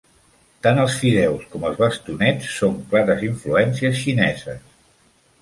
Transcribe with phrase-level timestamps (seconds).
[0.67, 4.67] Tant els fideus com els bastonets són clares influències xineses.